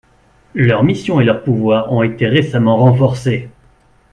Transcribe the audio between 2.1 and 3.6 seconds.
récemment renforcés.